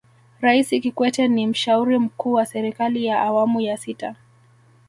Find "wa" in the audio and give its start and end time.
2.33-2.45